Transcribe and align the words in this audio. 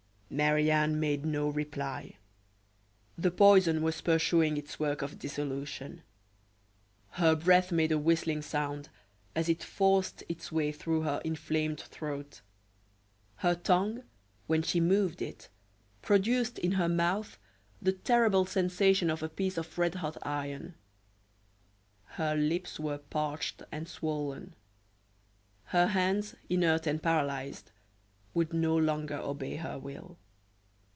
Marie 0.33 0.71
Anne 0.71 0.97
made 0.97 1.25
no 1.25 1.49
reply. 1.49 2.15
The 3.17 3.31
poison 3.31 3.81
was 3.81 3.99
pursuing 3.99 4.55
its 4.55 4.79
work 4.79 5.01
of 5.01 5.19
dissolution. 5.19 6.03
Her 7.09 7.35
breath 7.35 7.69
made 7.69 7.91
a 7.91 7.97
whistling 7.99 8.41
sound 8.41 8.87
as 9.35 9.49
it 9.49 9.61
forced 9.61 10.23
its 10.29 10.49
way 10.49 10.71
through 10.71 11.01
her 11.01 11.21
inflamed 11.25 11.81
throat; 11.81 12.39
her 13.39 13.55
tongue, 13.55 14.03
when 14.47 14.61
she 14.61 14.79
moved 14.79 15.21
it, 15.21 15.49
produced 16.01 16.57
in 16.57 16.71
her 16.71 16.87
mouth 16.87 17.37
the 17.81 17.91
terrible 17.91 18.45
sensation 18.45 19.09
of 19.09 19.21
a 19.21 19.27
piece 19.27 19.57
of 19.57 19.77
red 19.77 19.95
hot 19.95 20.15
iron; 20.23 20.75
her 22.11 22.35
lips 22.37 22.79
were 22.79 22.99
parched 22.99 23.63
and 23.69 23.89
swollen; 23.89 24.55
her 25.65 25.87
hands, 25.87 26.35
inert 26.49 26.87
and 26.87 27.03
paralyzed, 27.03 27.71
would 28.33 28.53
no 28.53 28.77
longer 28.77 29.17
obey 29.17 29.57
her 29.57 29.77
will. 29.77 30.17